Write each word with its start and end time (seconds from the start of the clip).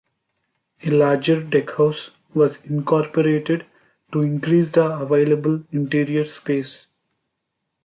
A 0.83 0.89
larger 0.89 1.43
deckhouse 1.43 2.09
was 2.33 2.57
incorporated 2.65 3.67
to 4.11 4.21
increase 4.23 4.71
the 4.71 4.91
available 4.97 5.61
interior 5.71 6.25
space. 6.25 6.87